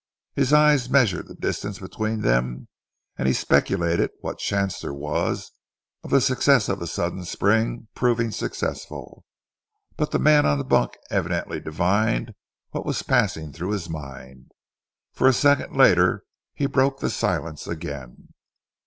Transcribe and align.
His 0.33 0.51
eyes 0.51 0.89
measured 0.89 1.27
the 1.27 1.35
distance 1.35 1.77
between 1.77 2.21
them 2.21 2.69
and 3.19 3.27
he 3.27 3.35
speculated 3.35 4.09
what 4.21 4.39
chance 4.39 4.79
there 4.79 4.95
was 4.95 5.51
of 6.03 6.09
the 6.09 6.19
success 6.21 6.69
of 6.69 6.81
a 6.81 6.87
sudden 6.87 7.23
spring 7.23 7.87
proving 7.93 8.31
successful. 8.31 9.23
But 9.97 10.09
the 10.09 10.17
man 10.17 10.47
on 10.47 10.57
the 10.57 10.63
bunk 10.63 10.97
evidently 11.11 11.59
divined 11.59 12.33
what 12.71 12.83
was 12.83 13.03
passing 13.03 13.53
through 13.53 13.73
his 13.73 13.91
mind, 13.91 14.53
for 15.13 15.27
a 15.27 15.33
second 15.33 15.75
later 15.77 16.23
he 16.55 16.65
broke 16.65 16.99
the 16.99 17.11
silence 17.11 17.67
again. 17.67 18.29